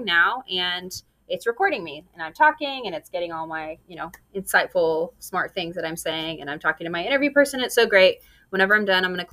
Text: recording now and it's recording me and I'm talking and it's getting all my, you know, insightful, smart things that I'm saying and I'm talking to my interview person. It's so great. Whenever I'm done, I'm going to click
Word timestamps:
recording 0.00 0.04
now 0.04 0.42
and 0.50 1.02
it's 1.28 1.46
recording 1.46 1.84
me 1.84 2.04
and 2.14 2.22
I'm 2.22 2.32
talking 2.32 2.86
and 2.86 2.94
it's 2.94 3.08
getting 3.08 3.32
all 3.32 3.46
my, 3.46 3.78
you 3.86 3.96
know, 3.96 4.10
insightful, 4.34 5.12
smart 5.20 5.54
things 5.54 5.76
that 5.76 5.84
I'm 5.84 5.96
saying 5.96 6.40
and 6.40 6.50
I'm 6.50 6.58
talking 6.58 6.84
to 6.86 6.90
my 6.90 7.04
interview 7.04 7.30
person. 7.30 7.60
It's 7.60 7.74
so 7.74 7.86
great. 7.86 8.18
Whenever 8.50 8.74
I'm 8.74 8.84
done, 8.84 9.04
I'm 9.04 9.10
going 9.10 9.20
to 9.20 9.26
click 9.26 9.28